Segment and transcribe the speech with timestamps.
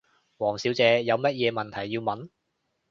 [0.37, 2.29] 王小姐，有乜嘢問題要問？